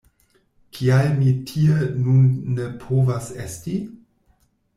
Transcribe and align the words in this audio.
Kial 0.77 1.09
mi 1.19 1.33
tie 1.51 1.75
nun 2.07 2.25
ne 2.57 2.67
povas 2.87 3.29
esti? 3.45 3.79